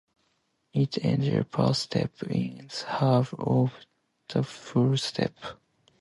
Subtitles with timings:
[0.73, 3.71] Its angle per step is half of
[4.29, 5.35] the full step.